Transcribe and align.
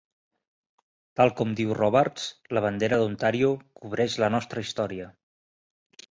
Tal 1.19 1.33
com 1.41 1.51
diu 1.59 1.73
Robarts, 1.79 2.23
la 2.57 2.63
bandera 2.65 2.99
d'Ontario 3.01 3.51
"cobreix 3.83 4.15
la 4.23 4.31
nostra 4.37 4.65
història. 4.69 5.11